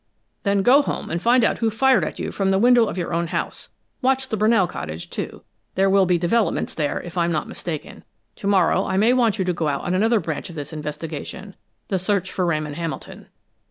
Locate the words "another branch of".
9.93-10.55